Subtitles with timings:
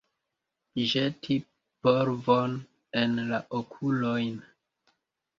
[0.91, 1.35] Ĵeti
[1.87, 2.55] polvon
[3.01, 4.41] en la okulojn.